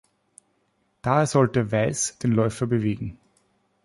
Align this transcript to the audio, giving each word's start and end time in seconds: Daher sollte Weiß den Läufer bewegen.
Daher 1.03 1.27
sollte 1.27 1.71
Weiß 1.71 2.17
den 2.17 2.31
Läufer 2.31 2.65
bewegen. 2.65 3.19